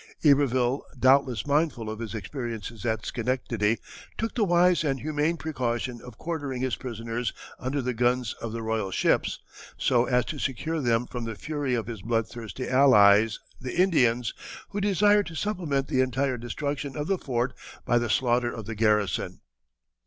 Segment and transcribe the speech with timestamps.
[0.25, 3.77] Iberville, doubtless mindful of his experiences at Schenectady,
[4.17, 8.63] took the wise and humane precaution of quartering his prisoners under the guns of the
[8.63, 9.37] royal ships,
[9.77, 14.33] so as to secure them from the fury of his bloodthirsty allies, the Indians,
[14.69, 17.53] who desired to supplement the entire destruction of the fort
[17.85, 19.41] by the slaughter of the garrison.